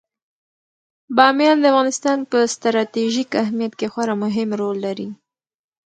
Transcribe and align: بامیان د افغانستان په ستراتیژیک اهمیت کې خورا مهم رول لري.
بامیان 1.15 1.57
د 1.61 1.65
افغانستان 1.73 2.17
په 2.31 2.37
ستراتیژیک 2.53 3.29
اهمیت 3.43 3.73
کې 3.79 3.87
خورا 3.93 4.15
مهم 4.23 4.49
رول 4.59 4.77
لري. 4.85 5.07